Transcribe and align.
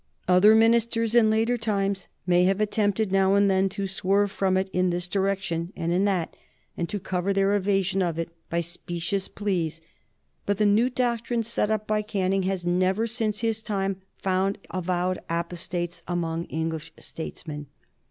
Other 0.27 0.55
ministers 0.55 1.13
in 1.13 1.29
later 1.29 1.57
times 1.57 2.07
may 2.25 2.45
have 2.45 2.59
attempted, 2.59 3.11
now 3.11 3.35
and 3.35 3.51
then, 3.51 3.69
to 3.69 3.85
swerve 3.85 4.31
from 4.31 4.57
it 4.57 4.67
in 4.73 4.89
this 4.89 5.07
direction 5.07 5.71
and 5.77 5.91
in 5.91 6.05
that, 6.05 6.35
and 6.75 6.89
to 6.89 6.99
cover 6.99 7.33
their 7.33 7.53
evasion 7.53 8.01
of 8.01 8.17
it 8.17 8.31
by 8.49 8.61
specious 8.61 9.27
pleas, 9.27 9.79
but 10.47 10.57
the 10.57 10.65
new 10.65 10.89
doctrine 10.89 11.43
set 11.43 11.69
up 11.69 11.85
by 11.85 12.01
Canning 12.01 12.41
has 12.49 12.65
never 12.65 13.05
since 13.05 13.41
his 13.41 13.61
time 13.61 14.01
found 14.17 14.57
avowed 14.71 15.19
apostates 15.29 16.01
among 16.07 16.45
English 16.45 16.91
statesmen. 16.97 17.67